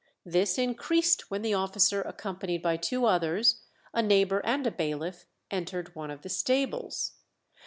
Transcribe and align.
This 0.25 0.57
increased 0.57 1.29
when 1.29 1.43
the 1.43 1.53
officer, 1.53 2.01
accompanied 2.01 2.63
by 2.63 2.75
two 2.75 3.05
others, 3.05 3.61
a 3.93 4.01
neighbour 4.01 4.41
and 4.43 4.65
a 4.65 4.71
bailiff, 4.71 5.27
entered 5.51 5.93
one 5.95 6.09
of 6.09 6.23
the 6.23 6.27
stables. 6.29 7.11